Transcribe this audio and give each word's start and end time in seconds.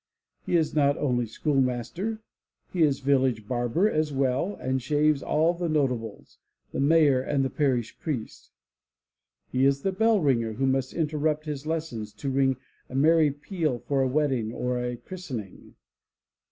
He 0.47 0.55
is 0.55 0.73
not 0.73 0.97
only 0.97 1.27
schoolmaster; 1.27 2.23
he 2.73 2.81
is 2.81 3.01
village 3.01 3.47
barber 3.47 3.87
as 3.87 4.11
well 4.11 4.55
and 4.59 4.81
shaves 4.81 5.21
all 5.21 5.53
the 5.53 5.69
notables, 5.69 6.39
the 6.71 6.79
mayor 6.79 7.21
and 7.21 7.55
parish 7.55 7.99
priest. 7.99 8.49
He 9.51 9.63
is 9.63 9.83
the 9.83 9.91
bell 9.91 10.19
ringer 10.19 10.53
who 10.53 10.65
must 10.65 10.95
interrupt 10.95 11.45
his 11.45 11.67
lessons 11.67 12.13
to 12.13 12.31
ring 12.31 12.57
a 12.89 12.95
merry 12.95 13.29
peal 13.29 13.77
for 13.77 14.01
a 14.01 14.07
wedding 14.07 14.51
or 14.51 14.79
a 14.83 14.95
christening. 14.97 15.75